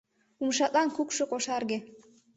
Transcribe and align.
Умшатлан 0.41 0.87
кукшо 0.95 1.23
кошарге. 1.31 1.77